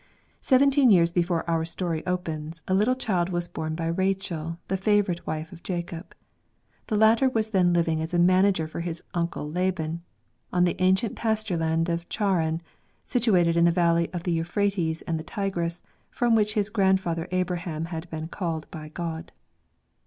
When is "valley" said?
13.71-14.11